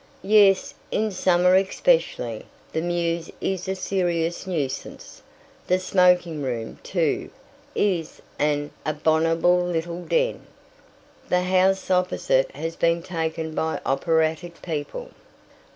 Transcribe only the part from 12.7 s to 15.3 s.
been taken by operatic people.